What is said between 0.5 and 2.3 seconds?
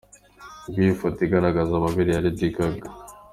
Ngiyo ifoto igaragaza amabere ya